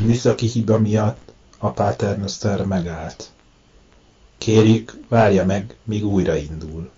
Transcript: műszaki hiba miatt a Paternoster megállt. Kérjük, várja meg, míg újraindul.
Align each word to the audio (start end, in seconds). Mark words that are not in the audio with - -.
műszaki 0.00 0.46
hiba 0.46 0.78
miatt 0.78 1.32
a 1.58 1.70
Paternoster 1.70 2.64
megállt. 2.64 3.30
Kérjük, 4.38 4.98
várja 5.08 5.44
meg, 5.44 5.76
míg 5.84 6.04
újraindul. 6.06 6.90